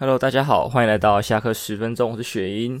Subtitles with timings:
[0.00, 2.80] Hello，大家好，欢迎来到下课十分钟，我是雪英。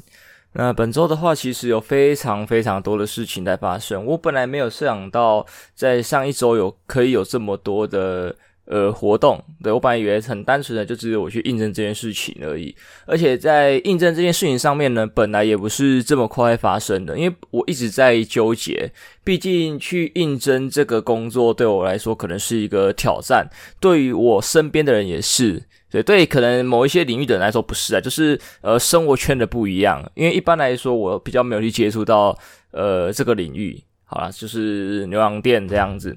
[0.52, 4.04] 那本周的话，其实有非常非常多的事情在发生。
[4.06, 5.44] 我本来没有设想到，
[5.74, 8.36] 在上一周有可以有这么多的
[8.68, 9.42] 呃活动。
[9.62, 12.74] 对，我本来以为很单纯的就只有我去应征这件事情而已。
[13.06, 18.92] 而且在应征这件事情上面呢，本来也不是这么快发生的，因为我一直在纠结。
[19.24, 23.46] 毕竟去应征这个工作对我来说可能是一个挑战，
[23.78, 25.62] 对于我身边的人也是。
[25.90, 30.02] 对对，可能某一些领域的人来说不是啊，就是呃生活圈的不一样。
[30.14, 32.38] 因为一般来说，我比较没有去接触到
[32.72, 33.82] 呃这个领域。
[34.04, 36.14] 好啦，就是牛羊店这样子。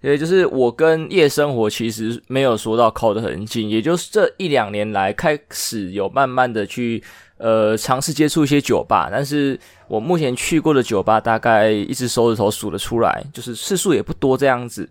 [0.00, 7.02] 也就是我跟夜生活其实没有说到靠得很近，也就是这一两年来开始有慢慢的去。
[7.42, 9.58] 呃，尝试接触一些酒吧，但是
[9.88, 14.86] 我目前去过的酒吧大概一只手指头数得出来，就是次数也不多这样子，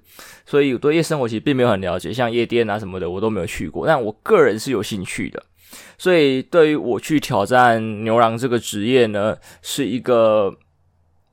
[0.48, 5.44] 所以我对夜生活其实并没有很了解，像夜店啊什么的我都没有去过，但我个人是有兴趣的，
[6.00, 10.52] 所以对于我去挑战牛郎这个职业呢，是一个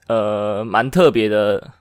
[0.08, 1.72] 呃蛮特别的，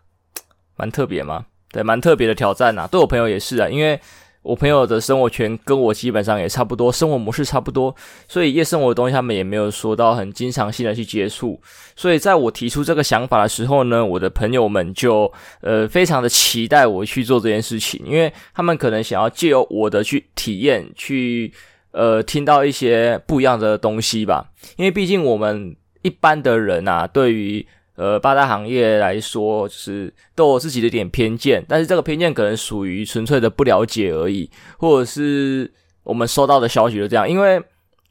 [0.77, 1.45] 蛮特别吗？
[1.75, 3.99] 对，蛮特别的挑战啊，对我朋友也是啊，因为。
[4.45, 7.95] 我朋友的生活圈跟我基本上也差不多，生活模式差不多，
[8.27, 11.59] 所以夜生活的东西他们也没有说到很经常性的去接触。
[11.95, 21.51] 所以在我提出这个想法的时候呢，我的朋友们就呃非常的期待我去做这件事情，因为他们可能想要借由我的去体验，去
[21.89, 24.47] 呃听到一些不一样的东西吧。
[24.77, 35.71] 因为毕竟我们一般的人啊，对于呃，八大行业来说，就是都有自己的一点偏见，但是这个偏见可能属于纯粹的不了解而已，或者是
[36.03, 37.29] 我们收到的消息就这样。
[37.29, 37.57] 因为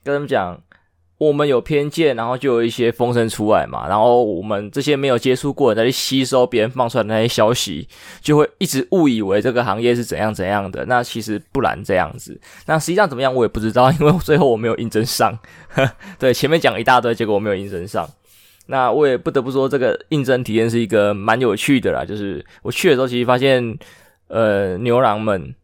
[0.02, 0.58] 跟他们讲，
[1.18, 7.86] 我们有偏见，然后就有一些风声出来嘛，然后我们这些没有接触过的再去吸收别人放出来的那些消息，
[8.20, 10.84] 就会一直误以为这个行业是怎样怎样的。
[10.86, 15.38] 那其实不然这样子，那实际上怎么样我也不知道，因为最后我没有应征上。
[15.68, 18.08] 呵， 对，前面讲一大堆，结果我没有应征上。
[18.66, 22.04] 那我也不得不说，这个应征体验是一个蛮有趣的啦。
[22.04, 23.78] 就是我去的时候，其实发现，
[24.28, 25.54] 呃，牛郎们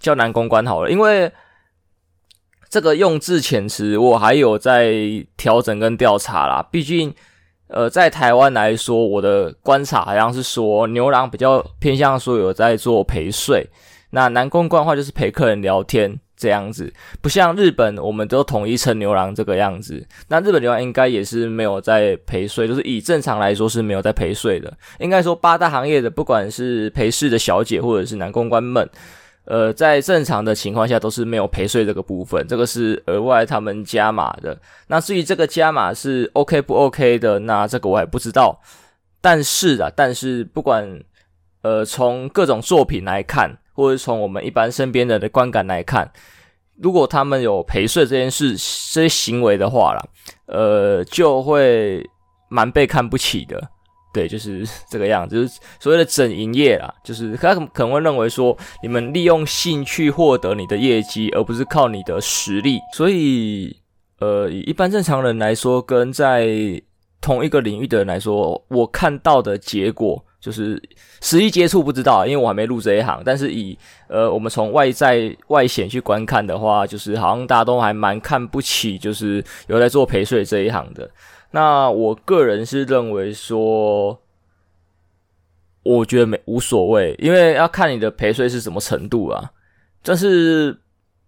[0.00, 1.30] 叫男公关好了，因为
[2.68, 4.92] 这个用字遣词我还有在
[5.36, 6.66] 调整跟调查啦。
[6.70, 7.14] 毕竟，
[7.68, 13.68] 呃，在台湾来说，我的观察好像是说，牛郎比较偏向说有在做陪睡，
[14.10, 16.18] 那男公关话就是陪客人聊天。
[16.38, 16.90] 这样子，
[17.20, 20.06] 不像日本，我们都统一称牛郎这个样子。
[20.28, 24.72] 那日本牛郎应该也是没有在陪睡，就是以正常来说是没有在陪睡的。
[25.00, 28.88] 应该说八大行业的，不管是陪侍的小姐或者是男公关们，
[29.46, 34.56] 呃，在正常的情况下都是没有陪睡这个部分，这个是额外他们加码的。
[34.86, 38.60] 那至于这个加码是 OK 不 OK 的，那这个我还不知道。
[39.20, 41.02] 但是啊，但是不管
[41.62, 43.58] 呃从各种作品来看。
[43.78, 46.10] 或者从我们一般身边人的观感来看，
[46.82, 48.56] 如果他们有陪睡这件事、
[48.92, 50.04] 这些行为的话啦，
[50.46, 52.04] 呃，就会
[52.48, 53.70] 蛮被看不起的。
[54.12, 62.80] 对，就是这个样子，就是所谓的整营业啦，就是他可能会认为说，你们利用兴趣获得你的业绩，而不是靠你的实力。
[62.92, 63.76] 所以，
[64.18, 66.48] 呃，一般正常人来说，跟在
[67.20, 70.24] 同一个领域的人来说，我看到的结果。
[70.40, 70.80] 就是
[71.20, 73.22] 实际接触不知道，因为我还没入这一行。
[73.24, 73.76] 但是以
[74.08, 81.10] 呃，我们从外在外显去观看的话，就是好像大家都还蛮看不起，就是有在做陪睡这一行的。
[81.50, 84.20] 那我个人是认为说，
[85.82, 89.50] 我觉得没无所谓，因为要看你的陪睡是什么程度啊。
[90.02, 90.78] 但是。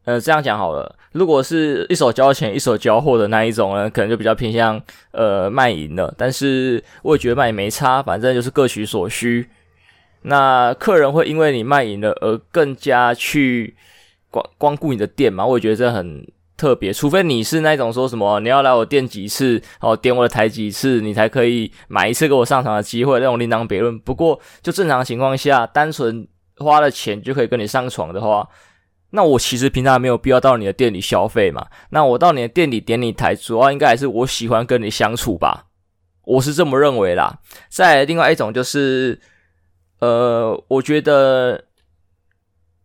[0.04, 0.96] 呃，这样讲好了。
[1.12, 4.80] 如果是一手交钱一手交货的那一种呢，可能就比较偏向
[5.10, 6.12] 呃卖淫了。
[6.16, 9.48] 但是我也觉得卖淫没差，反正就是各取所需。
[10.22, 13.76] 那客人会因为你卖淫了而更加去
[14.30, 15.44] 光光顾你的店吗？
[15.44, 16.92] 我也觉得这很特别。
[16.92, 23.98] 除非你是那种说什么你要来我店几次，哦点我的台几次，你才可以买一次给我上场的机会，那种另当别论。
[23.98, 28.48] 不过就正常情况下，单纯花了钱就可以跟你上床的话。
[29.10, 31.66] 那我其实平常没有必要到你的店里消费嘛。
[31.90, 35.66] 那我到你的店里点你台，主要应该还是我喜欢跟你相处吧，
[36.24, 37.40] 我是这么认为啦。
[37.68, 39.20] 再另外一种就是，
[39.98, 41.64] 呃，我觉得，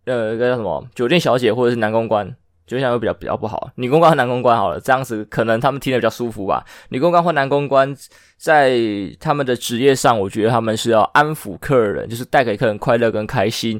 [0.05, 2.35] 呃，该叫什么酒店小姐或者是男公关，
[2.65, 3.69] 就像会比较比较不好。
[3.75, 6.65] 女公关和男公关好了，这样子可能他们听得比较舒服吧。
[6.89, 7.95] 女公关或男公关
[8.37, 8.79] 在
[9.19, 13.79] 他们的职业上，我觉得他们是要安抚客人，就是带给客人快乐跟开心。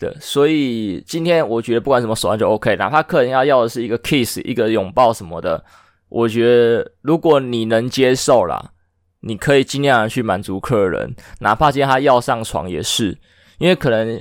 [0.00, 5.62] 的，所以今天我觉得不管什么手段就 OK，哪怕客人要要的是一个 kiss，一个拥抱什么的，
[6.08, 8.72] 我觉得如果你能接受啦，
[9.20, 13.16] 你可以尽量去满足客人，哪怕今天他要上床也是，
[13.58, 14.20] 因为可能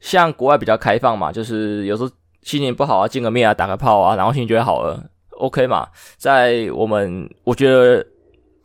[0.00, 2.10] 像国外比较开放嘛，就是有时候
[2.42, 5.86] 心情不好啊，见个面啊，打个炮啊，然后心情就会好了，OK 嘛？
[6.16, 8.04] 在我们我觉得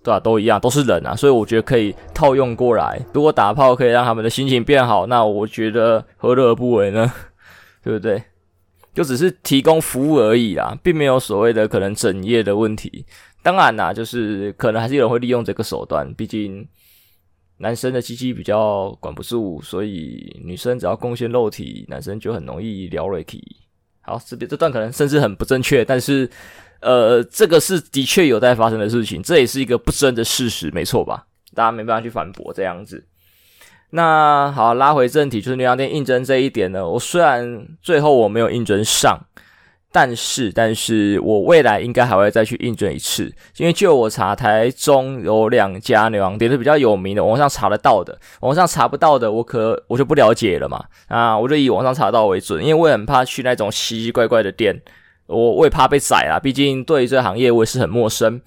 [0.04, 3.00] 对吧、啊，都一样，都是人啊，所以我觉得可以套用过来。
[3.14, 7.12] 如果打炮可以让他们的心情变好，那我觉得何乐而不为呢？
[7.84, 8.22] 对不对？
[8.94, 13.06] 就只是提供服务而已啦，并没有所谓的可能整夜的问题。
[13.42, 16.68] 当然啦，就是可能还是有人会利用这个手段，毕竟
[17.58, 23.42] 男生的鸡鸡比较管不住，所以女生只要贡献肉体，男生就很容易撩瑞体。
[24.02, 26.30] 好，这边这段可能甚至很不正确，但是
[26.84, 31.26] 呃，这个是的确有在发生的事情，这也是一个不争的事实，没错吧？
[31.56, 33.06] 大家没办法去反驳这样子。
[33.92, 36.88] 那好，拉回正题，就是牛羊店应征这一点呢。
[36.90, 39.20] 我虽然最后我没有应征上，
[39.92, 50.84] 但是，但是我未来应该还会再去应征一次，因为就我查，台中有两家牛羊店是比较有名的，网上查得到的，网上查不到的，我可我就不了解了嘛。
[51.08, 54.82] 啊，我就以网上查到为准，因为我很怕去那种奇奇怪怪的店，
[55.28, 58.42] 我我也怕被宰啦，毕竟对于这行业我也是很陌生。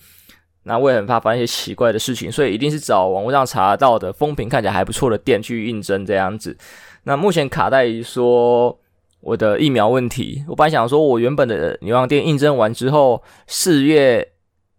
[0.69, 6.57] 那我也很怕发生一些奇怪的事情，所以一定是找网络上查到的风评看起来还不错的店去应征这样子。
[7.05, 8.77] 那目前卡在于说
[9.21, 14.33] 我的疫苗问题，我本来想说我原本的牛郎店应征完之后，四月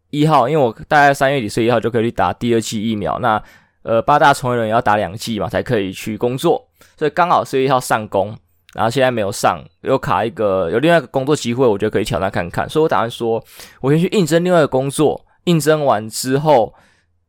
[0.09, 3.17] 一号，因为我大概三月底四月一号就可以去打第二剂疫苗。
[3.19, 3.41] 那
[3.83, 6.67] 呃八大从业人员要打两剂嘛，才可以去工作，
[6.97, 8.37] 所以刚好四月一号上工，
[8.73, 13.43] 然后现在没有上，又卡一个有另外一个工作机会，我觉得可以挑战看看，所以我打算说
[13.81, 15.23] 我先去应征另外一个工作。
[15.45, 16.73] 应征完之后，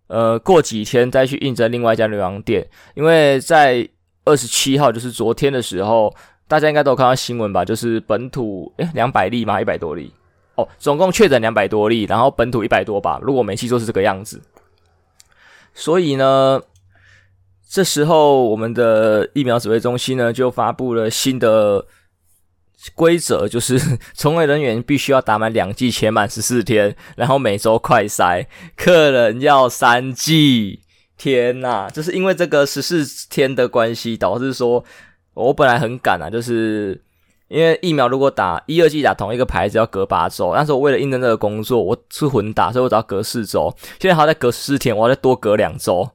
[0.09, 3.89] 呃，过几天再去应征另外一家牛郎店，因为在
[4.25, 6.13] 二十七号，就是昨天的时候，
[6.49, 7.65] 大家应该都有看到新闻吧？
[7.65, 10.13] 就是本土诶两百例嘛，一百多例
[10.57, 14.43] 哦，总共确诊两百多例，然后本土一百多吧，如果没记错是这个样子。
[15.73, 16.61] 所以呢，
[17.69, 21.87] 这时候我们的疫苗指挥中心呢就发布了新的。
[22.95, 23.77] 规则就是，
[24.15, 30.81] 从业人员必须要打满两剂且满十四天，然后每周快筛，客人要三剂。
[31.17, 34.85] 天呐，就是因为这个十四天的关系，导致说
[35.35, 37.03] 我本来很赶啊，就是
[37.49, 43.75] 因为疫苗如果打一、二剂打同一个牌子要隔八周，但是我为了应征这个工作，我是混打，所以我只要隔四周。
[43.99, 46.09] 现在还要再隔十四天，我要再多隔两周。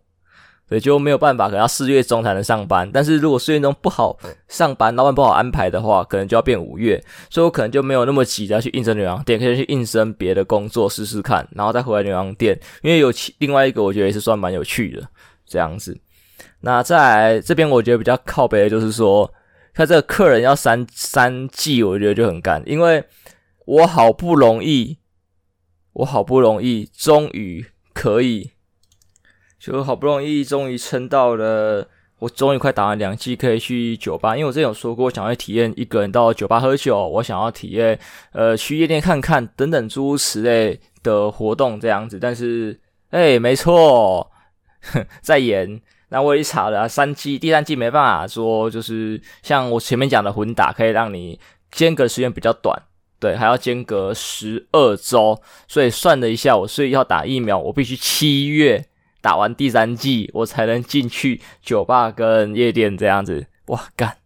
[0.73, 2.89] 所以就没有办法，可能要四月中才能上班。
[2.91, 4.17] 但是如果四月中不好
[4.47, 6.99] 上班，老板不好安排的话，可能就要变五月。
[7.29, 12.59] 所以我可能就没有那么急着要去应征牛郎店，可以去应征别的工作试试看，然后再回来牛郎店。
[12.81, 15.07] 因为有其另外一个，我觉得也是算蛮有趣的
[15.45, 15.95] 这样子。
[16.61, 19.31] 那再来这边，我觉得比较靠北的就是说，
[19.75, 23.03] 他这个客人要三三季，我觉得就很干，因为
[23.65, 24.97] 我好不容易，
[25.93, 28.52] 我好不容易终于可以。
[29.63, 31.87] 就好不容易，终于撑到了，
[32.19, 34.35] 我终于快打完两季，可以去酒吧。
[34.35, 37.97] 因为我之前有说过，我想要体验一个人到酒吧喝酒，我想要体验
[38.33, 42.19] 呃去夜店看看等等诸如此类的活动这样子。
[42.19, 42.77] 但是，
[43.11, 44.29] 哎、没错，
[45.21, 45.81] 在延。
[46.09, 51.39] 那我一查了，三季，第三季没办法说，就是像我前面讲的混打，可以让你
[51.71, 52.77] 间隔时间比较短，
[53.17, 55.41] 对，还要间隔十二周。
[55.69, 58.85] 所以算了一下，我所以要打疫苗，我必须七月。
[59.23, 63.47] 打完第三季，我才能进去酒吧跟夜店这样子。
[63.67, 64.17] 哇干！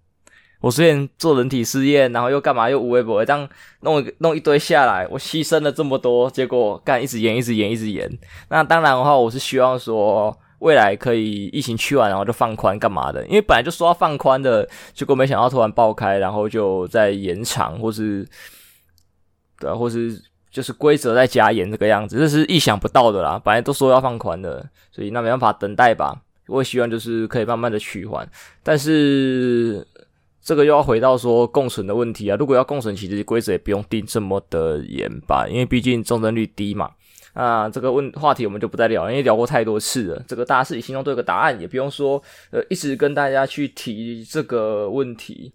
[0.61, 3.47] 我虽然做人体试验，然后又干嘛又无微不微，这样
[3.81, 8.11] 弄弄一堆下来，我牺牲了这么多，结果干一直延，一直延，一直延。
[8.49, 13.23] 那当然的话，我是希望说未来可以疫情去完，然后就放宽干嘛的？
[13.27, 18.27] 因为本来就说要放宽的，结果没想到突然爆开，然后就再延长，或是
[19.59, 20.19] 对啊，或是。
[20.57, 23.39] 就是规则在加严这个样子，这是意想不到的啦。
[23.45, 26.19] 本来都说要放宽的，所以那没办法，等待吧。
[26.47, 28.27] 我也希望就是可以慢慢的取缓，
[28.63, 29.85] 但是
[30.41, 32.35] 这个又要回到说共存的问题啊。
[32.39, 36.89] 如果要共存，其实规则也不用定这么的严吧，因为毕竟重症率低嘛。
[37.33, 40.23] 啊，这个问话题我们就不再聊，因为聊过太多次了。
[40.27, 45.53] 这个大家自己心中都有个答案，也不用说呃一直跟大家去提这个问题。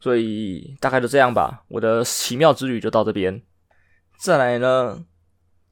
[0.00, 1.62] 所以大概就这样吧。
[1.68, 3.40] 我的奇妙之旅就到这边。
[4.18, 4.98] 再来呢，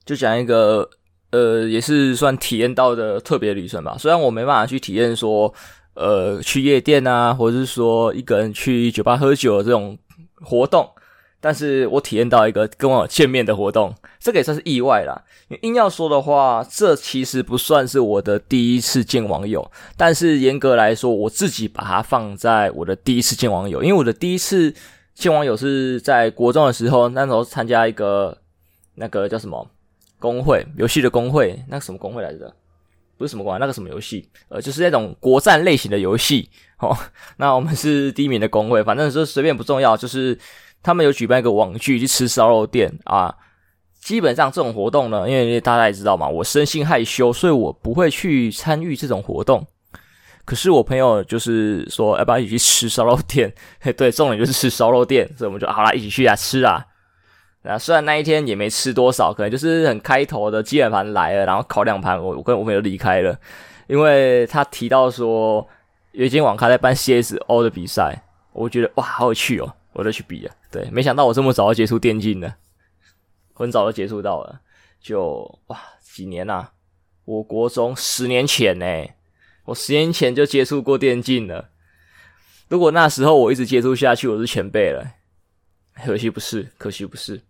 [0.05, 0.89] 就讲一个
[1.33, 3.97] 呃，也是算体验到的特别旅程吧。
[3.99, 5.53] 虽然我没办法去体验说，
[5.95, 9.99] 呃，去夜店啊，或者是说一个人去酒吧喝酒的这种
[10.41, 10.89] 活动，
[11.41, 15.21] 但是我体验到一个跟我见面的活动，这个也算是意外啦。
[15.63, 24.73] 硬要说的话，这其实不算是我的第一次见网友，但是严格来说，我自己把它放在我的第一次见网友，因为我的第一次。
[25.17, 28.37] 见网友是在国中的时候，那时候参加一个
[28.97, 29.67] 那个叫什么
[30.19, 32.55] 工会，游戏的工会，那个什么工会来着？
[33.17, 36.51] 不是什么馆，那个什么游戏，呃，就是那种国战类型的游戏。
[36.81, 36.95] 哦，
[37.39, 40.39] 那我们是第一名的工会，反正是随便不重要，就是
[40.83, 43.35] 他们有举办一个网剧去吃烧肉店啊。
[43.99, 49.67] 基本上这种活动呢，因为大家也知道嘛，我生性害羞，所以我不会去参与这种活动。
[50.47, 53.53] 可是我朋友就是说要不要一起去吃烧肉店？
[53.81, 56.87] 嘿， 对，重点就是吃烧肉店，所以我们就好啦，一起去啊吃啊。
[57.65, 63.37] 啊，虽然那一天也没吃多少，可能就是很开头的基本盘来了，然后烤两盘，我我跟我朋友离开了，
[63.89, 65.67] 因为他提到说
[66.13, 68.23] 有一间网咖在办 CSO 的比赛，
[68.53, 70.53] 我觉得哇好有趣哦，我就去比了。
[70.71, 72.55] 对，没想到我这么早就接触电竞了，
[73.53, 74.61] 很早就接触到了，
[75.01, 76.71] 就哇几年啊，
[77.25, 78.87] 我国中十年前呢。
[79.67, 81.69] 我十年前就接触过电竞了，
[82.69, 85.05] 如果那时候我一直接触下去，我是前辈了。
[86.05, 87.41] 可惜不是，可惜不是。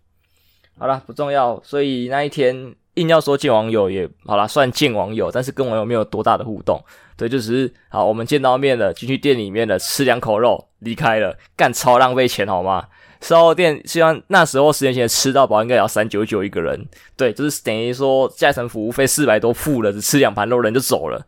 [0.79, 1.61] 好了，不重要。
[1.65, 6.83] 所以那一天硬要说见网友也好啦，算见网友，但是跟网友没有多大的互动。
[7.17, 12.89] 对，就只是好，我们见到面了，进去店里面了，吃两口肉，离开了，干超浪费钱好吗？
[13.21, 21.27] 烧店虽然那时候十年前吃到饱应该要三九九一个人，对，就是等于说加成服务费四百多付了，只吃两盘肉人就走了。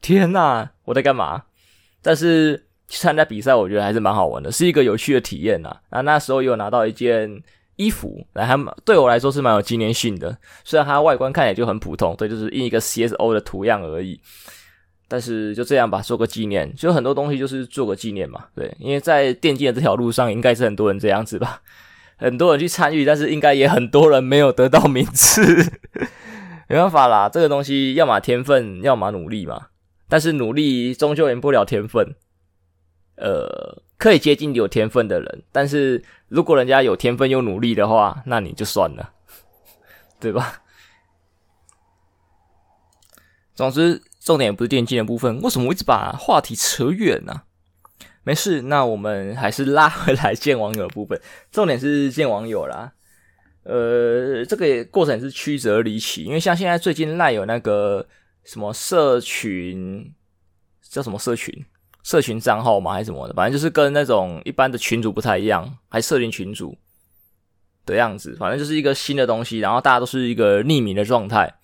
[0.00, 1.44] 天呐，我在干嘛？
[2.00, 5.76] 但是去参加比赛，我觉得还是蛮好玩的，是一个有趣的体验呐。
[5.90, 7.42] 那那时候有拿到一件
[7.76, 10.36] 衣服，来还对我来说是蛮有纪念性的。
[10.64, 14.20] 虽然它外观看起来就很普通，对，就是印一个 CSO 的图样而已。
[15.10, 16.74] 但是就这样吧，做个纪念。
[16.76, 18.74] 就很多东西就是做个纪念嘛，对。
[18.78, 21.62] 因为在电竞的这条路上，应该是很多人这样子吧，
[22.16, 25.72] 很多人去参与，但是应该也很多人没有得到名次。
[26.68, 29.68] 没办法啦，这个东西要么天分，要么努力嘛。
[30.08, 32.16] 但是努力终究赢不了天分，
[33.16, 39.12] 呃，可以接近有天分的人，但是如果人家有天分又努力的话，那你就算了，
[40.18, 40.62] 对吧？
[43.54, 47.42] 总之，重点不是电竞的部分，为什么我一直把话题扯远呢？
[48.22, 52.92] 没事，那我们还是拉回来见网友的部分，重点是见网友啦。
[53.64, 58.06] 呃，这个过程是曲折离奇，因为像现在最近赖有那个。
[58.48, 60.10] 什么社群
[60.80, 61.52] 叫什么社群？
[62.02, 62.94] 社群账号吗？
[62.94, 63.34] 还是什么的？
[63.34, 66.74] 反正就是跟那种一般的群主不太一样，还设定群主
[67.84, 68.34] 的样子。
[68.40, 71.58] 反正就是一个新的东西，然后大家都是一个匿名的状态。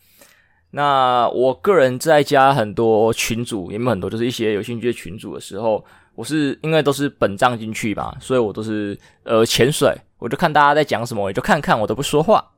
[0.73, 5.83] 那我个人在加很多群主，也没有很多，就是一些有兴趣的群主的时候，
[6.15, 12.51] 我是因为都是本账进去吧，所以我都是呃潜水，我就看大家在讲什么，我就看看，我都不说话。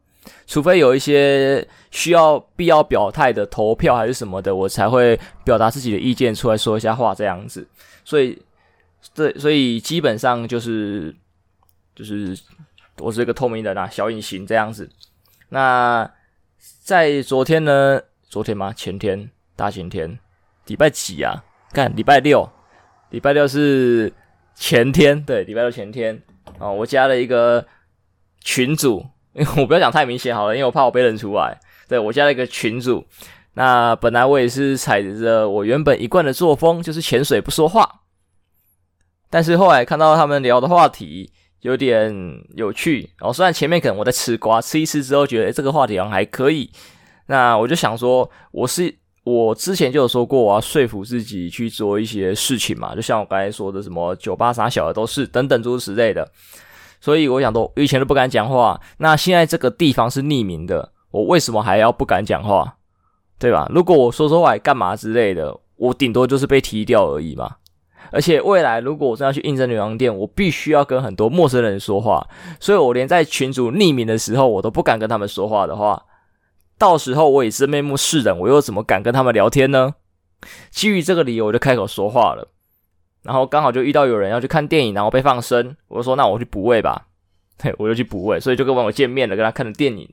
[0.46, 7.66] 除非有一些需要必要表态的投票还是什么的，我才会表达自己的意见出来说一下话这样子。
[8.04, 8.40] 所以，
[9.14, 11.14] 对，所以基本上就是
[11.94, 12.38] 就是
[12.98, 14.88] 我是一个透明人啦，小隐形这样子。
[15.48, 16.10] 那
[16.82, 18.00] 在昨天呢？
[18.28, 18.72] 昨天吗？
[18.72, 19.30] 前天？
[19.54, 20.18] 大前天？
[20.66, 21.44] 礼拜几啊？
[21.72, 22.48] 看礼拜六，
[23.10, 24.12] 礼拜六是
[24.54, 26.20] 前天，对，礼拜六前天
[26.58, 27.66] 啊，我加了一个
[28.40, 29.06] 群组。
[29.36, 31.58] 因 为我不要讲太明显好了，因为我怕我被认出来。
[31.86, 33.06] 对，我加了一个群主，
[33.54, 38.00] 那本来我也是踩着我原本一贯的作风，就是潜水不说话。
[39.28, 42.14] 但是后来看到他们聊的话题有点
[42.54, 46.70] 有趣，然后虽然前面可能我在吃瓜，吃一吃之后觉得，这个话题好像还可以，
[47.26, 48.92] 那我就想说，我是
[49.24, 56.26] 我之前就有说过，我要说服自己去做一些事情嘛，就像我刚才说的，什么酒吧啥小的都是等等诸如此类的。
[57.00, 62.76] 所以我想说，以前都不敢讲话，那现在这个地方是匿名的，我为什么还要不敢讲话？
[63.38, 63.70] 对吧？
[63.72, 67.56] 如果我说说话干嘛之类的，我顶多就是被踢掉而已嘛。
[68.10, 72.26] 而且未来如果我真要去应征牛郎店，我必须要跟很多陌生人说话，
[72.58, 76.04] 所以我连在群主匿名的时候，我都不敢跟他们说话的话，
[76.78, 79.94] 到时候我以真面目示人，我又怎么敢跟他们聊天呢？
[80.70, 82.48] 基于这个理由，我就开口说话了。
[83.26, 87.08] 然后刚好就遇到有人要去看电影，然后被放生，我说那我去补位吧，
[87.58, 90.08] 对，我就去补位，所以就跟网友见面了，跟他看了电影。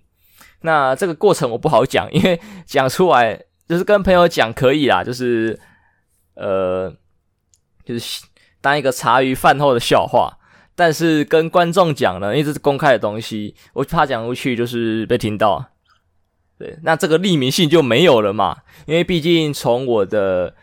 [0.62, 5.60] 那这个过程我不好讲，因为讲出来就是跟朋友讲可以啦，就是
[6.34, 6.91] 呃，
[7.86, 8.24] 就是
[8.60, 10.38] 当一个茶余饭后的笑话。
[10.75, 15.63] 但是跟观众讲呢，因为这是公开的东西，我怕讲出去就是被听到，
[16.58, 20.55] 对，那这个匿名性就没有了嘛，因为毕竟从我的。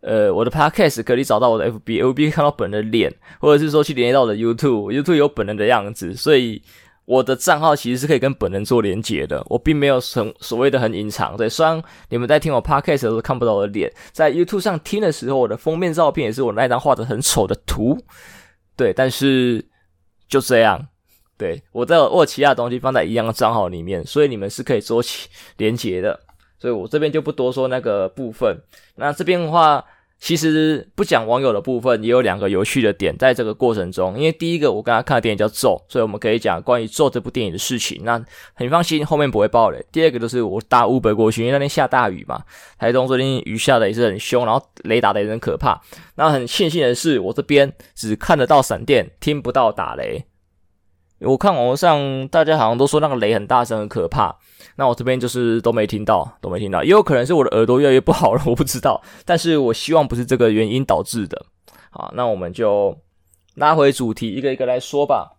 [0.00, 6.62] 呃，我的 podcast 可以找到我的 FB，FB 看到本人的脸，或者是说去连接到我的 YouTube，YouTube 有本人的样子，所以
[7.06, 9.44] 我的账号其实是可以跟本人做连接的。
[9.48, 17.98] 我并没有很所谓的很隐藏，对，虽然你们在听我 podcast 的时候看不到我的脸，在 YouTube 上听的时候，我的封面照片也是我那张画的很丑的图，
[18.76, 19.64] 对，但是
[20.28, 20.86] 就这样，
[21.38, 26.20] 对，我在我其他东西放在一样的账号里面，所以你们是可以做起连接的。
[26.58, 28.58] 所以我这边就不多说那个部分。
[28.96, 29.84] 那这边的话。
[30.18, 34.16] 其实不讲网友的部分，也有两个有趣的点在这个过程中。
[34.16, 38.00] 因为第一个，我刚才看的电影叫《咒》，所以我们可以讲关于《咒》这部电影的事情。
[38.02, 38.18] 那
[38.54, 39.84] 很放心，后面不会爆雷。
[39.92, 42.42] 第二个就是我搭 Uber 过去，因为那天下大雨嘛，
[42.78, 45.78] 台东最近雨下的也是很凶，然后雷打的也很可怕。
[46.14, 50.24] 那很庆幸的是，我这边只看得到闪电，听不到打雷。
[51.20, 54.36] 我看网络上大家好像都说那个雷很大声，很可怕。
[54.76, 59.02] 那我这边就是都没听到，都没听到，也有可能是我的耳朵越来越不好了，我不知道。
[59.24, 61.46] 但是我希望不是这个原因导致的。
[61.90, 62.94] 好，那我们就
[63.54, 65.32] 拉回主题，一个一个来说吧。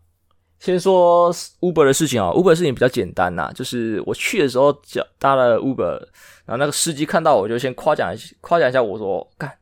[0.59, 5.91] 先说 Uber 的事情啊，Uber 的事情比较简单呐，就是我去的时候叫搭了 Uber，
[6.45, 9.55] 然后那个司机看到我就先夸奖夸奖一下我说，干，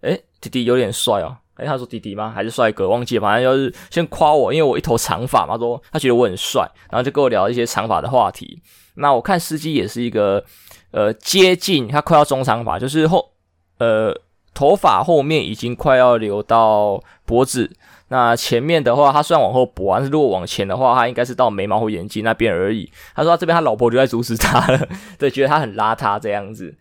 [0.00, 1.36] 诶，弟弟有点帅哦。
[1.56, 2.30] 诶，他说弟弟吗？
[2.34, 2.88] 还是帅哥？
[2.88, 8.60] 忘记了，反正就是先夸我，因为我一头长发嘛，他说他觉得我很帅，然后就跟我聊一些长发的话题。
[8.96, 10.44] 那我看司机也是一个，
[10.90, 13.32] 呃，接近他快要中长发，就是后，
[13.78, 14.14] 呃，
[14.54, 17.70] 头发后面已经快要留到脖子。
[18.08, 22.90] 那前面的话，他虽然往后拨，但是如果往前的话，他应该是到眉毛或眼睛那边而已。
[23.14, 26.74] 他说他这边他老婆就在阻止他了， 对，觉得他很邋遢这样子。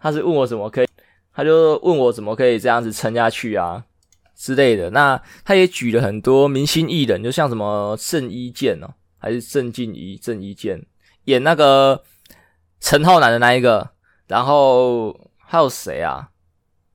[0.00, 0.86] 他是问我怎么可以，
[1.34, 3.84] 他就问我怎么可以这样子撑下去啊
[4.42, 4.90] 之类的。
[4.90, 10.84] 那他也举了很多明星艺人，就像什么郑伊健哦，还是郑敬怡、郑伊健。
[11.26, 12.02] 演那个
[12.80, 13.90] 陈浩南的那一个，
[14.26, 16.30] 然后还有谁啊？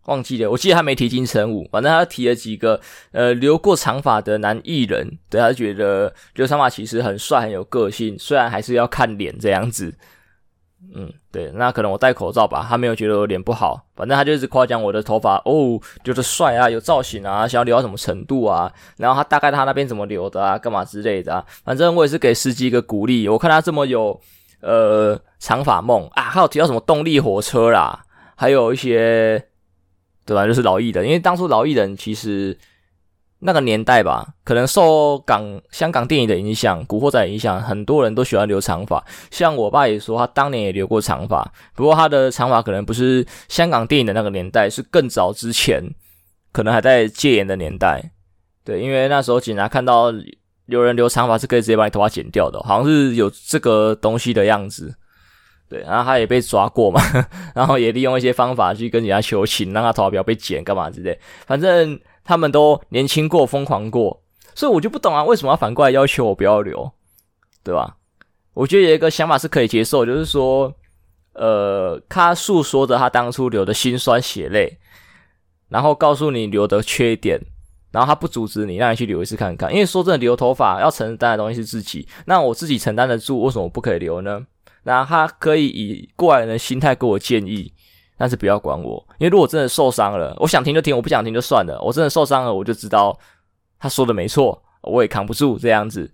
[0.08, 2.80] 忘记了，我记得他没提金城武，反正他提了几个
[3.12, 9.94] 呃留过长发的男艺人，对，他觉得留长发其实很帅很有个性，虽然还是要看脸这样子。
[10.96, 24.20] 嗯，对，那可能我戴口罩吧，他没有觉得我脸不好，反正他就一直夸奖我的头发哦，觉得帅啊，有造型啊，想要留到什么程度啊，然后他大概他那边怎么留的啊，干嘛之类的啊，反正我也是给司机一个鼓励，我看他这么有
[24.62, 28.04] 呃长发梦啊，还有提到什么动力火车啦，
[28.36, 29.44] 还有一些
[30.26, 32.58] 对吧，就是老艺人，因为当初老艺人其实。
[33.40, 39.04] 那个年代吧，可能受港香港电影的影响，《古惑仔》影响，很多人都喜欢留长发。
[39.30, 45.84] 像我爸也说，他当年也留过长发，不过他的长发可能不是香港电影的那个年代，是更早之前，
[46.52, 48.12] 可能还在戒严的年代。
[48.64, 50.12] 对，因为那时候警察看到
[50.66, 54.92] 有人留长发，是可以直接把你头发剪掉的，好像是有这个东西的样子。
[55.70, 57.00] 对，然后他也被抓过嘛，
[57.54, 62.00] 然后也利用一些方法去跟人家求情，让他头发不要被剪，干嘛之类，反正。
[62.28, 64.22] 他们都年轻过，疯狂过，
[64.54, 66.92] 所以我就不懂啊，为什么要反过来要求我不要留，
[67.64, 67.96] 对吧？
[68.54, 70.74] 我觉得有一个想法是可以接受，就是说，
[71.34, 74.78] 呃，他诉说着他当初留的辛酸血泪，
[75.70, 77.40] 然后告诉你留的缺点，
[77.92, 79.72] 然后他不阻止你，让你去留一次看看。
[79.72, 84.46] 因为说真的，留头发要承担的东西是自己，那我自己承担得住，为什么不可以留呢？
[84.84, 87.72] 然后他可以以过来人的心态给我建议。
[88.18, 91.80] 但是不要管我，因为如果真的受伤了，我想停就停，我不想停就算了。
[91.82, 93.18] 我真的受伤了，我就知道
[93.80, 96.12] 他说的没错，我也扛不住这样子。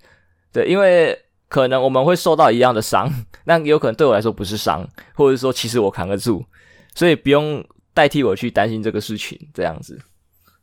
[0.51, 3.09] 对，因为可能我们会受到一样的伤，
[3.45, 4.85] 那有可能对我来说不是伤，
[5.15, 6.43] 或者说其实我扛得住，
[6.93, 7.63] 所以不用
[7.93, 9.39] 代替我去担心这个事情。
[9.53, 9.97] 这样子，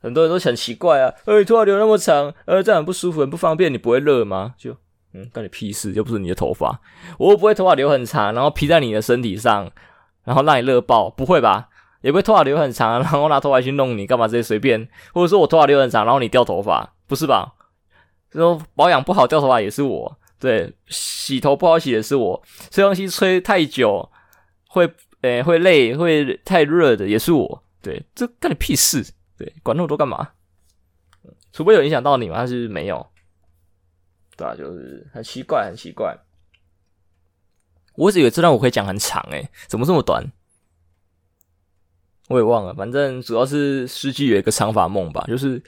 [0.02, 4.54] 很多人都很奇怪啊，呃，头发留那么长，呃，这样很不舒服，很不方便，你不会热吗？
[4.58, 4.76] 就
[5.14, 6.80] 嗯，关你屁事，又不是你的头发，
[7.18, 9.70] 我又不会头发留很长，然后披在你的身体上。
[10.24, 11.68] 然后让你热爆，不会吧？
[12.02, 14.26] 也不会头发留很长， 然后拿头发去弄你干嘛？
[14.26, 17.54] 直接随便，或者说我头发留很长，然后你掉头发，不是吧？
[18.32, 24.08] 说保养不好掉头发也是我，对，洗头不好洗也是我，吹风机吹太久
[24.68, 24.88] 会
[25.22, 29.04] 诶会累会太热的也是我，对，这干你屁事？
[29.36, 30.30] 对，管那么多干嘛？
[31.52, 33.04] 除非有影响到你嘛，但是没有，
[34.36, 34.54] 对吧？
[34.54, 36.16] 就是很奇怪，很奇怪。
[37.96, 40.24] 我一直以为这段我可以讲很长诶，怎么这么短？
[42.28, 45.24] 我也忘了，反正主要是司机有一个长发梦吧。
[45.26, 45.60] 就是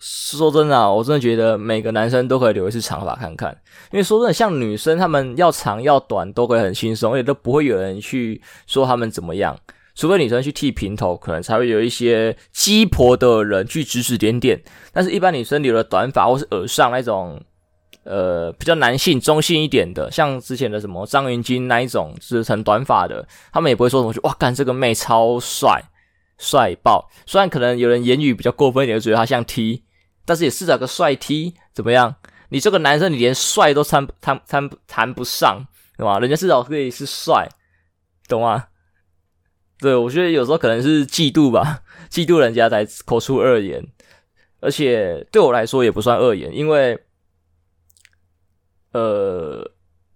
[0.00, 3.56] 说真的，我真的觉得每个男生都可以留一次长发看看。
[3.92, 9.56] 因为说真的，像女生她们要长要短都可以很轻松，而且都不会有人去说她们怎么样。
[9.94, 14.60] 除非女生去剃平头，可能才会有一些鸡婆的人去指指点点。
[14.92, 17.40] 但是，一般女生留了短发或是耳上那种。
[18.04, 25.82] 呃，比较男性、中性一点的，像之前的什么张芸京那一种，就是成短发的，他们也不会说什么，就哇，干这个妹超帅，
[26.36, 27.10] 帅爆。
[27.24, 29.84] 虽然可能有人言语比较过分一点，就觉得他像 T，
[30.26, 32.14] 但是也是找个帅 T 怎么样？
[32.50, 36.18] 你这个男生，你连帅都谈谈谈谈不上，对吧？
[36.18, 37.48] 人家至少可以是帅，
[38.28, 38.66] 懂吗？
[39.78, 43.82] 对，我觉得有时候可能是嫉妒吧，嫉妒人家才口出恶言，
[44.60, 47.00] 而且对我来说也不算恶言，因为。
[48.94, 49.72] 呃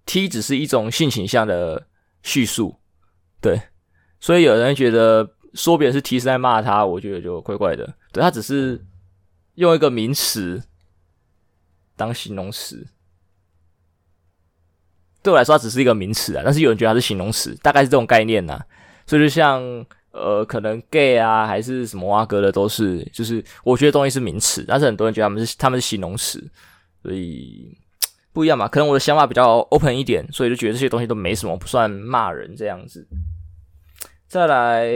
[0.06, 1.88] ，T 只是一种性倾向的
[2.22, 2.76] 叙述，
[3.40, 3.60] 对，
[4.20, 7.92] 所以有人觉得说别人是 T 是在骂他，我觉得就怪怪的。
[8.12, 8.80] 对，他只是
[9.56, 10.62] 用一个名词
[11.96, 12.86] 当形容词，
[15.24, 16.42] 对我来说，它只是一个名词啊。
[16.44, 18.66] 但是有人觉得它是形容词，大概是这种概念呐、啊。
[19.08, 19.60] 所以就像
[20.12, 26.48] 呃，可能 gay 啊，还是什么啊哥的，都是就是我觉得东西是名词，但是很多人觉得他们是他们是形容词，
[27.02, 27.76] 所以。
[28.38, 33.04] 不一样嘛，可能我的想法比较 open 一点，所以就觉得这些东西都没什么，不算骂人这样子。
[34.28, 34.86] 再来，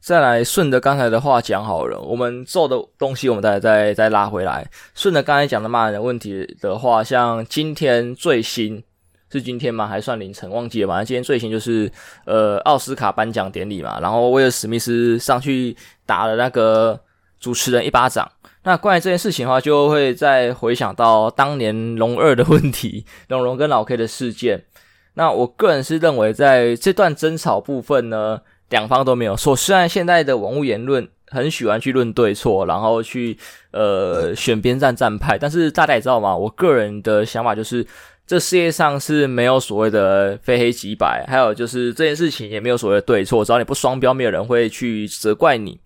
[0.00, 4.66] 再来顺着刚才的话讲好了，我们做的东西，我们再再再拉回来。
[4.94, 8.82] 顺着刚才讲的骂人问题的话，像今天最新
[9.30, 9.86] 是今天吗？
[9.86, 10.48] 还算凌晨？
[10.48, 10.88] 忘记了。
[10.88, 11.92] 反正今天最新就是
[12.24, 16.98] 呃奥斯卡颁奖典礼嘛，然后威尔史密斯上去打了那个
[17.40, 18.30] 主持人一巴掌。
[18.62, 24.66] 那关于这件事情的话，就会再回想到当年龙二的问题， 龙龙跟老 K 的事件。
[25.14, 29.56] 那我个人是认为，在这段争吵部分呢，两方都没有错。
[29.56, 33.36] 虽然现在的网络言论很喜欢去论对错，然后去
[33.72, 37.84] 呃选边站站派，但是大家也知道嘛，我个人的想法就是，
[38.26, 45.80] 这世界上是没有所谓的非黑即白，还有就是这件事情也没有所谓的对错，只要你不双标，没有人会去责怪你。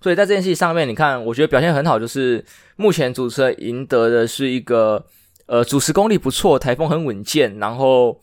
[0.00, 2.44] 所以在这件事情上面，你看，我觉得表现很好，就是
[2.76, 5.04] 目前主持人赢得的是一个
[5.46, 8.20] 呃主持功力不错，台风很稳健，然后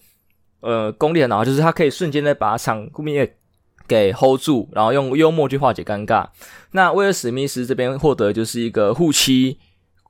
[0.62, 3.36] 呃功力很好，就是他可以瞬间的把场面
[3.88, 6.28] 给 hold 住，然后用幽默去化解尴尬。
[6.72, 9.58] 那威尔史密斯这边获得就是一个护妻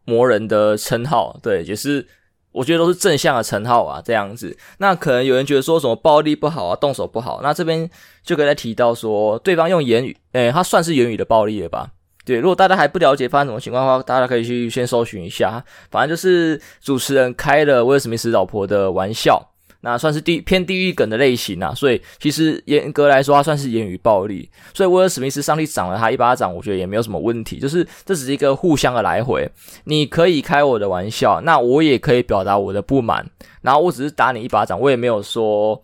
[0.05, 2.07] 魔人的称号，对，也是。
[2.55, 4.57] 我觉得都是正向的称号啊，这样子。
[4.77, 7.41] 那可能有人觉得说什么暴力不好啊，动手不好。
[7.43, 7.89] 那这边
[8.23, 11.89] 就可以再提到说，对方用言语，诶，他算是言语的暴力了吧？
[12.23, 15.63] 对，如果大家还不了解发生什么情况的话，大家可以去先搜寻一下。
[15.91, 19.51] 反正就是主持人开了威尔史密斯老婆的玩笑。
[19.81, 24.49] 那算是地偏地狱梗的类型啊，所以其实严格来说，它算是言语暴力。
[24.73, 27.59] 所以威尔史密斯上帝赏了他一巴掌，我觉得也没有什么问题。
[27.59, 29.49] 就是这只是一个互相的来回，
[29.83, 33.25] 你可以开我的玩笑，那我也可以表达我的不满。
[33.61, 35.81] 然后我只是打你一巴掌，我也没有说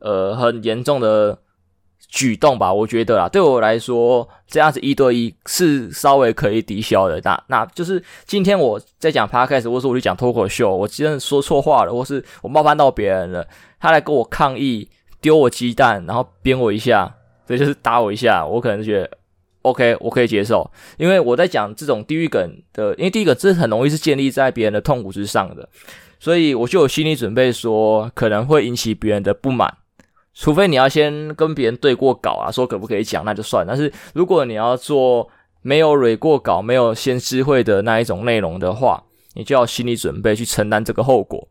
[0.00, 1.38] 呃很严重的。
[2.08, 7.20] 举动吧，我觉得啦，对我来说，这样子一对一是稍微可以抵消的。
[7.24, 13.46] 那那就是今天我在讲 podcast，或是我去讲脱口秀，我真的说错话了，或是我冒犯到别人了，
[13.80, 14.88] 他来跟我抗议，
[15.20, 17.12] 丢我鸡蛋，然后鞭我一下，
[17.46, 19.10] 所以就是打我一下，我可能觉得
[19.62, 25.68] OK，我可以接受，因为我在讲这种地狱梗的，因为第一个这很容易是建立在别人的痛苦之上的，
[26.20, 29.76] 所以我就有心理准备说可能会引起别人的不满。
[30.38, 33.66] 除非你要先跟别人对过稿啊，说可不可以讲，那就算。
[33.66, 35.26] 但是如果你要做
[35.62, 41.48] 没有蕊过稿、没有先知会的那一种内容的话，你就要心理准备去承担这个后果，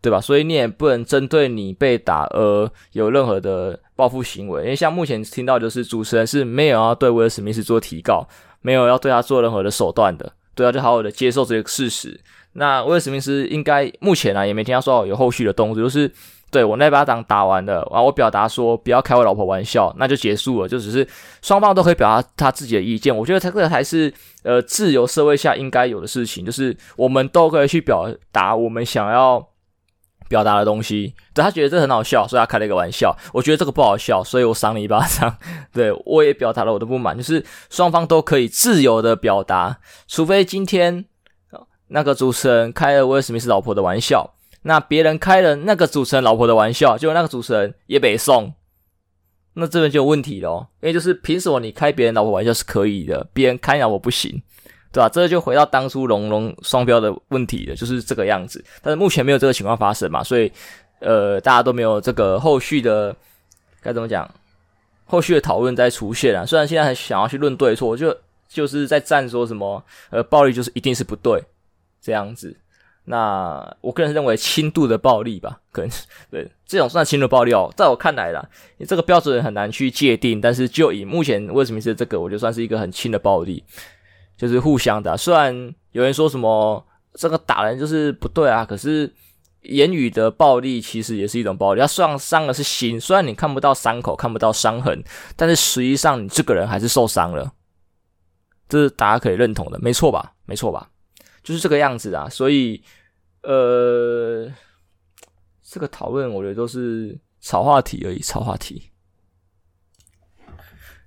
[0.00, 0.18] 对吧？
[0.18, 4.62] 所以你也不能针对你被打而有任何的报复行为。
[4.62, 8.26] 因为像目前听到就是主持人是没有要对威尔史密斯做提告，
[8.62, 12.18] 没有要对他做任何的手段的，对啊，就好好的接受这个事实。
[12.54, 16.10] 那威尔史密斯应该目前啊也没听到说有后续的动作，就是。
[16.50, 21.06] 对，我那巴掌打完了，然后我表达说不要开我老婆玩笑，那就结束了，就只是
[21.42, 23.16] 双方都可以表达他自己的意见。
[23.16, 29.48] 我觉得这个才是呃自由社会下应该有的事情，就是我们都可以去表达我们想要
[30.28, 31.14] 表达的东西。
[31.32, 33.16] 对，他觉得这很好笑，所以他开了一个玩笑。
[33.32, 35.36] 我觉得这个不好笑，所以我赏你一巴掌。
[35.72, 41.04] 对，我也表达了我的不满，就是双方都可以自由的表达，除非今天
[41.88, 44.34] 那个主持人开了威尔史密斯老婆的玩笑。
[44.62, 48.52] 那别人开了那个主持人老婆的玩笑，结果那个主持人也被送，
[49.54, 54.30] 那这边就有问题咯，因为就是凭什么你开别人老婆玩笑是可以的，别人开你老婆不行，
[54.92, 55.08] 对吧？
[55.08, 58.62] 这就回到当初龙龙双标的问题了，就是这个样子。
[58.82, 60.52] 但是目前没有这个情况发生嘛，所以
[60.98, 63.16] 呃，大家都没有这个后续的
[63.80, 64.28] 该怎么讲，
[65.06, 66.44] 后续的讨论在出现啊。
[66.44, 68.14] 虽然现在还想要去论对错，就
[68.46, 71.42] 就是在站说什么呃，暴力就是一定是不对
[72.02, 72.54] 这样子。
[73.10, 75.90] 那我个人认为轻度的暴力吧，可能
[76.30, 77.68] 对这种算轻度暴力哦。
[77.76, 80.40] 在我看来啦，你这个标准很难去界定。
[80.40, 83.64] 但是就以目前为什么是这个，我就算是一个很轻的暴力，
[84.36, 85.16] 就是互相的。
[85.16, 89.12] 虽然有人说什么这个打人就是不对啊，可是
[89.62, 91.80] 言语的暴力其实也是一种暴力。
[91.80, 95.02] 他算伤的是心，虽然你看不到伤口，看不到伤痕，
[95.34, 97.52] 但是实际上你这个人还是受伤了，
[98.68, 100.34] 这是大家可以认同的，没错吧？
[100.46, 100.88] 没错吧？
[101.42, 102.80] 就是这个样子啊，所以。
[103.42, 104.50] 呃，
[105.62, 108.90] 这个讨论我觉得都是炒话题而已，炒话题。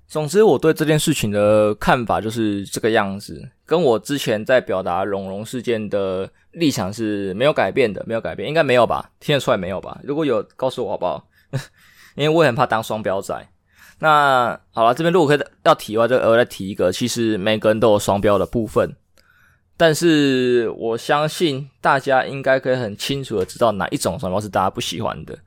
[0.08, 9.12] 总之，我对这件事情的看法就是这个样子，跟我之前在表达龙龙事件的立场是没有改变的，没有改变，应该没有吧？
[9.20, 10.00] 听得出来没有吧？
[10.04, 11.28] 如果有，告诉我好不好？
[12.16, 13.50] 因为我也很怕当双标仔。
[13.98, 18.96] 那好了，这边如果可以要提的话，就额外再提一个，其实每个人都有双标的部分，
[19.76, 25.38] 但是我相信大家应该可以很清楚的知道哪一种双标是大家不喜欢的。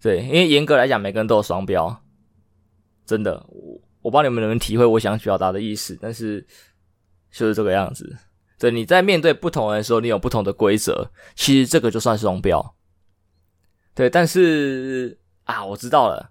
[0.00, 2.02] 对，因为严格来讲，每个人都有双标。
[3.06, 6.46] 真的，我我不知道你们能不能体会我想表达的意思，但是
[7.30, 8.16] 就是这个样子。
[8.58, 12.74] 对，你在面对不同人的时候，你有不同的规则，其实这个就算是双标。
[13.94, 16.30] 对，但是啊，我知道了，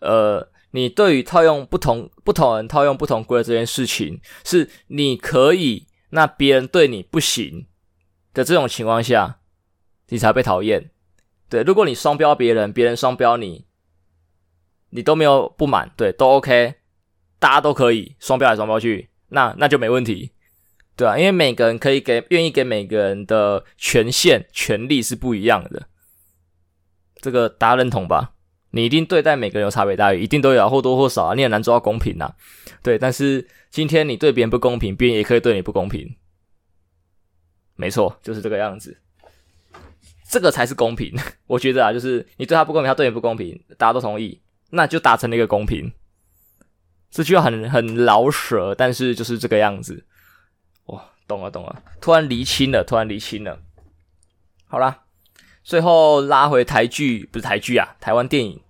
[0.00, 7.66] 呃，你对于套用不同不同人套用不同规则这件事情，是你可以，那别人对你不行
[8.32, 9.40] 的这种情况下，
[10.08, 10.90] 你才被讨厌。
[11.48, 13.66] 对，如果你双标别人，别人双标你。
[14.92, 16.74] 你都没有不满，对，都 OK，
[17.38, 20.32] 大家都可以双标来双标去，那那就没问题，
[20.96, 25.86] 对啊，因为每个人可以给愿意给每个人的权限、权利是不一样的，
[27.20, 28.32] 这个大家认同吧？
[28.70, 32.32] 你一定对待每个人有差别待遇，一定都有或多或少啊，你很难做到公平呐，
[32.82, 32.98] 对。
[32.98, 36.16] 但是今天你对别人不公平，别人也可以对你不公平，
[37.76, 38.98] 没错，就是这个样子，
[40.28, 41.14] 这个才是公平。
[41.46, 44.40] 我觉得啊，就是你对他不公平，他对你不公平，大家都同意。
[44.72, 45.92] 那就达成了一个公平，
[47.10, 50.06] 这句话很很老舍，但是就是这个样子。
[50.84, 53.60] 哇，懂了懂了，突然厘清了，突然厘清了。
[54.68, 55.02] 好啦，
[55.62, 58.60] 最后拉回台剧，不是台剧啊，台湾电影。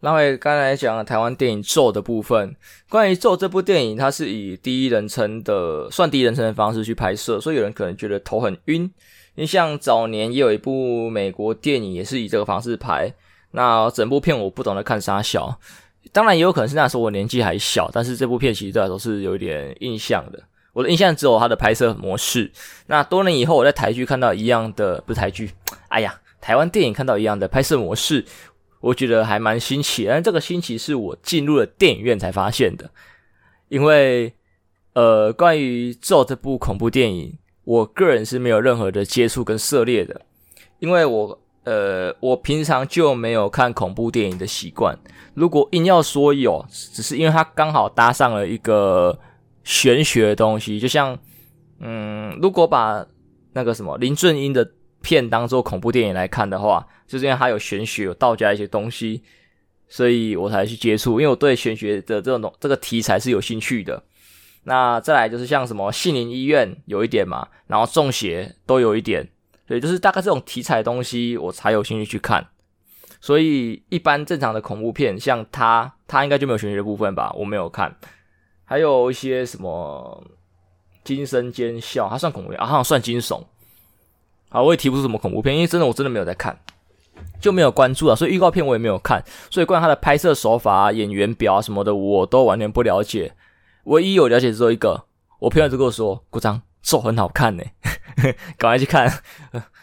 [0.00, 2.54] 拉回刚才讲的台湾电影《咒》的部分，
[2.88, 8.82] 关于《咒》这部电影，它是以第一人称的，算第一人称的方式去拍摄，所以有人可能觉得头很晕。
[9.34, 13.12] 因为像早年也有一部美国电影，也是以这个方式拍。
[13.50, 15.58] 那整部片我不懂得看啥小，
[16.12, 20.40] 当然也有可能是那时候我年纪还小，但是这部片其实对我来说是有一点印象的。
[20.78, 22.52] 我的印象只有它的拍摄模式。
[22.86, 25.50] 那多年以后我在台剧看到一样的，不是台剧，
[25.90, 28.24] 哎呀，台湾电影看到一样的拍摄模式，
[28.78, 30.06] 我觉得还蛮新奇。
[30.08, 32.88] 但这个新奇是我进入了电影院才发现的，
[33.68, 34.32] 因为
[34.92, 40.20] 呃，关于《咒》这部恐怖电影，我个人是没有任何的接触跟涉猎的，
[40.78, 41.40] 因为我。
[41.64, 44.98] 呃，我平常就没有看恐怖电影的习惯。
[45.34, 49.18] 如果硬要说有，只是因为它刚好搭上了一个
[49.68, 51.18] 玄学的东西，就像，
[51.78, 53.06] 嗯，如果把
[53.52, 54.66] 那个什么林正英的
[55.02, 59.22] 片当做恐怖电影来看的话，就是因为它有玄学、有道家一些东西，
[59.86, 61.20] 所以我才去接触。
[61.20, 64.02] 因为我对玄学的这种这个题材是有兴趣的。
[64.64, 69.28] 那再来就是像什么杏林医院有一点嘛，然后中邪都有一点。
[69.66, 72.48] 对，就是大概这种题材的东西，我才有兴趣去看。
[73.20, 77.30] 所以一般正常的恐怖片，像它，它应该就没有玄学的部分吧？
[77.36, 77.94] 我没有看。
[78.68, 80.22] 还有一些什么
[81.02, 82.66] 惊声尖笑，它算恐怖片啊？
[82.66, 83.42] 好像算惊悚。
[84.50, 86.58] 好，我也提不出什么恐怖片，因为真的我真的没有在看，
[87.40, 88.14] 就没有关注啊。
[88.14, 93.32] 所以预告片我也没有看，所以关于它的拍摄手法啊、演员表啊什么的，我都完全不了解。
[93.84, 95.04] 唯一有了解只有一个，
[95.38, 97.64] 我朋友就跟我说：“鼓掌。”咒很好看呢，
[98.56, 99.12] 赶快去看。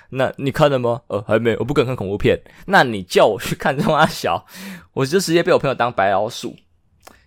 [0.09, 1.01] 那你看了吗？
[1.07, 2.41] 呃，还没，我不敢看恐怖片。
[2.67, 4.45] 那你叫我去看这么小，
[4.93, 6.55] 我就直接被我朋友当白老鼠。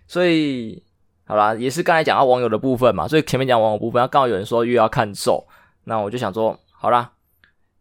[0.05, 0.83] 所以，
[1.29, 3.07] 好啦，也是刚才讲到网友的部分嘛。
[3.07, 5.45] 所以前面讲网友部分，刚好有人说又要看咒，
[5.83, 7.11] 那我就想说，好啦，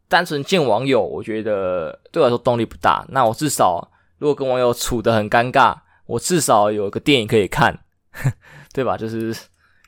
[0.06, 3.06] 单纯见网友，我觉得对我来说动力不大。
[3.08, 7.78] 那我至少如果跟网友处得很尴尬，我至少有个电影可以看，
[8.74, 8.96] 对吧？
[8.96, 9.34] 就是。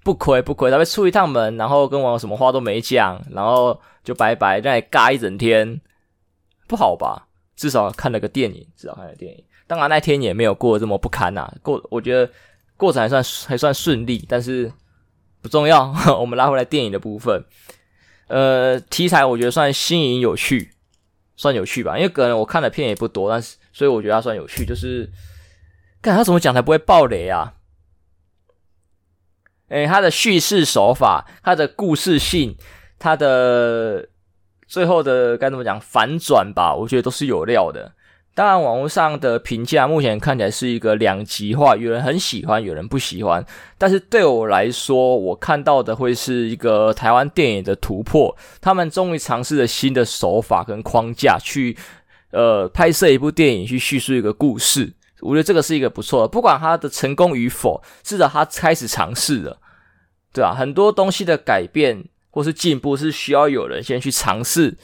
[0.03, 5.79] 不亏不亏，他被出一趟门，然后跟网友什么话都没讲，然后就拜拜，在里尬一整天，
[6.67, 7.29] 不好吧？
[7.55, 9.45] 至少看了个电影，至少看了电影。
[9.67, 12.33] 当然那天也没有过这么不堪呐、啊，过我觉得
[12.81, 14.73] 过程还算还算顺利，但是
[15.43, 15.95] 不重要。
[16.19, 17.45] 我们拉回来电影的部分，
[18.29, 20.73] 呃，题材我觉得算新颖有趣，
[21.37, 21.99] 算有趣吧。
[21.99, 24.65] 因为可能我看的片也不多，但是所以我觉得它算有趣。
[24.65, 25.11] 就是
[26.01, 27.53] 看他怎么讲才不会爆雷啊？
[29.69, 32.57] 诶，他的叙事手法，他的故事性，
[32.99, 34.09] 他的
[34.67, 36.75] 最后的该怎么讲反转吧？
[36.75, 37.93] 我觉得都是有料的。
[38.33, 43.45] 当然，网络上的评价目前看起来是一个两极化，有人很喜欢，有人不喜欢。
[43.77, 48.35] 但是对我来说，我看到的会是一个台湾电影的突破。
[48.61, 51.77] 他们终于尝试了新的手法跟框架，去
[52.31, 54.93] 呃拍摄一部电影，去叙述一个故事。
[55.21, 59.59] 我觉得这个是一个不错的，不管他的成功与否，至少他开始尝试了，
[60.33, 64.79] 对啊，很多东西的改变或是进步是需要有人先去尝试、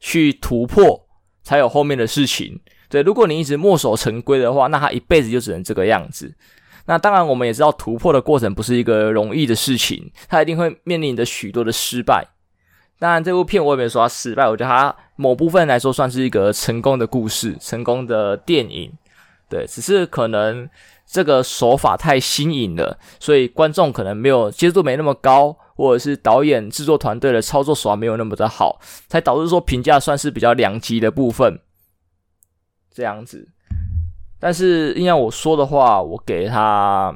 [0.00, 1.03] 去突破，
[1.44, 2.58] 才有后面的事情。
[2.88, 6.34] 对，如果你一直墨守成规的话，那他一辈子就只能这个样子。
[6.86, 12.26] 那当然，我们也知道突破的过程不是一个容易的事情，他一定会面临着许多的失败。
[12.98, 18.92] 当然，这部片我也没说它失败，我觉得它某部分来说算是一个成功的故事，成功的电影。
[19.48, 20.68] 对，只是可能
[21.06, 31.60] 这个手法太新颖了，所以观众可能没有接受度没那么高，或者是导演制作团队的操作手法没有那么的好，才导致说评价算是比较两极的部分。
[32.90, 33.48] 这样子。
[34.38, 37.14] 但是，硬要我说的话，我给他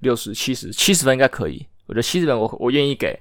[0.00, 1.66] 六十、七十、七十分应该可以。
[1.86, 3.18] 我觉得七十分我我愿意给。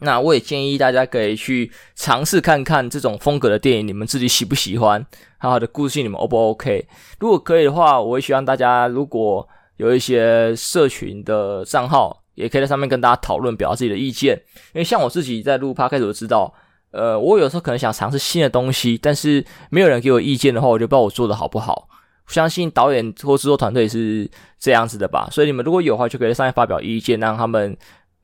[0.00, 5.04] 那我也建议大家可以去尝试看看这种风格的电影，你们自己喜不喜欢？
[5.36, 6.86] 还有它的故事性，你们 O 不 OK？
[7.18, 14.40] 如果可以的话，我也希望大家如果有一些社群的账号，也可以在上面跟大家讨论，表达自己的意见。
[14.74, 16.52] 因为像我自己在录 Podcast 就知道，
[16.90, 21.88] 呃，我有时候可能想尝试新的东西，但是没有人给我意见的话，我就不知道我做的好不好。
[22.28, 27.76] 相信导演或制作团队是这样子的吧，所以你们如果有的话，就可以在上面发表意见，让他们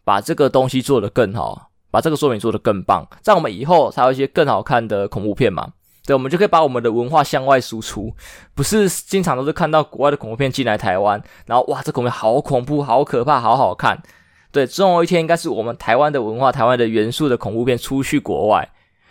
[0.04, 5.72] 把这个东西做得更好，把这个作品做得更棒，这样我们以后才有一些更好看的恐怖片嘛。
[6.08, 8.10] 对，我们就可以把我们的文化向外输出，
[8.54, 14.02] 不是经常都是看到国外的恐怖片进来台湾，然后哇，这恐怖片好恐怖、好可怕、好好看。
[14.50, 18.70] 对，总有一天应该是我们台湾的文化、台湾的元素的恐怖片出去国外，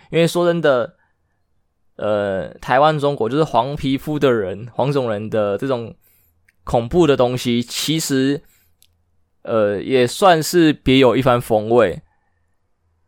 [0.10, 0.95] 因为说真的。
[1.97, 5.95] 呃，台湾、中国就是黄皮肤的人、黄种人的这种
[6.63, 8.43] 恐怖的东西，其实
[9.41, 11.99] 呃也算是别有一番风味。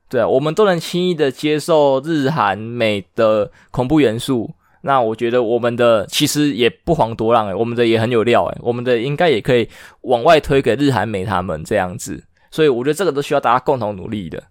[0.09, 9.69] 对啊，我们都能轻易的接受日韩美的恐怖元素，那我觉得我们的其实也不遑多让诶，我们的也很有料诶，我们的应该也可以
[10.01, 12.23] 往外推给日韩美他们这样子。
[12.49, 14.43] 所以我觉得这个都需要大家共同努力的。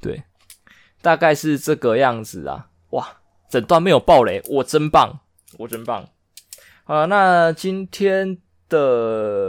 [0.00, 0.22] 对，
[1.00, 3.06] 大概是这个样子啊，哇。
[3.48, 5.20] 整段没有爆雷，我真棒，
[5.56, 6.04] 我真棒。
[6.82, 8.36] 好，那今天
[8.68, 9.45] 的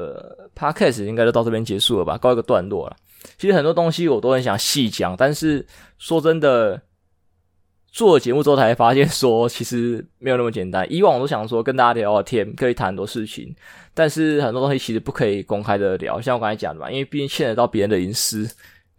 [0.57, 2.95] podcast 应该就到这边结束了吧，告一个段落了。
[3.37, 5.65] 其实很多东西我都很想细讲，但是
[5.97, 6.81] 说真的，
[7.91, 10.85] 做了节目之后才发现说，其实没有那么简单。
[10.91, 13.55] 以往我都想说跟大家聊聊天，可以谈很多事情，
[13.93, 18.49] 但是很多东西其实不可以公开的聊，像我刚才讲的嘛，因为毕竟牵扯到别人的隐私，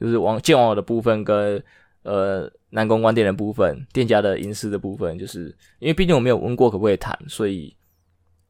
[0.00, 1.62] 就是网见网友的部分跟
[2.02, 2.50] 呃。
[2.70, 5.46] 南公关店的部分，店家的隐私的部分，就是
[5.78, 7.74] 因为毕竟我没有问过可不可以谈，所以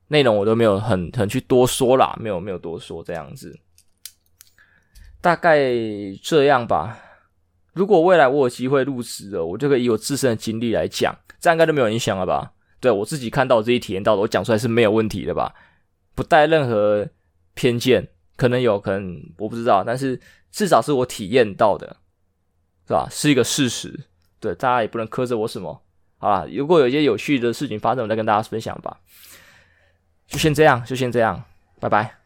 [0.09, 3.59] 内容我都没有很很去多说啦，没有没有多说这样子，
[5.21, 5.67] 大概
[6.23, 6.99] 这样吧。
[7.73, 12.53] 如果未来我有机会入职了，我就可以以我自身的经历来讲，这样应该都没有影响了吧？
[12.81, 15.55] 对，我自己看到我自己体验到的，我讲出来是没有问题的吧？
[16.15, 17.09] 不带任何
[17.55, 21.97] 偏见，可能有可能我不知道，但是至少是我体验到的。
[22.87, 23.07] 是吧？
[23.11, 24.07] 是一个事实，
[24.41, 25.83] 对，大家也不能苛责我什么，
[26.17, 26.47] 好吧？
[26.51, 28.99] 如果有一些有趣的事情发生，我再跟大家分享吧。
[30.29, 31.43] 就先这样，就先这样，
[31.81, 32.18] 拜拜。